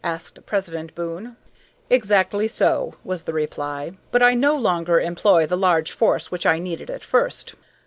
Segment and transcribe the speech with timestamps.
[0.03, 1.37] asked President Boon.
[1.87, 3.91] "Exactly so," was the reply.
[4.09, 7.53] "But I no longer employ the large force which I needed at first."